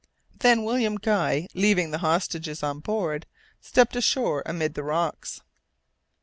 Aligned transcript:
Then 0.39 0.63
William 0.63 0.95
Guy, 0.95 1.47
leaving 1.53 1.91
the 1.91 1.99
hostages 1.99 2.63
on 2.63 2.79
board, 2.79 3.27
stepped 3.61 3.95
ashore 3.95 4.41
amid 4.47 4.73
the 4.73 4.81
rocks. 4.81 5.41